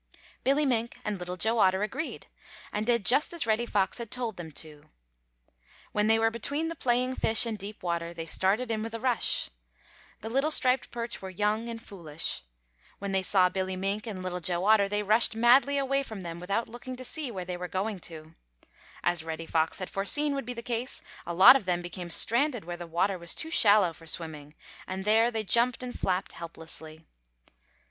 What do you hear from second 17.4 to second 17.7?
they were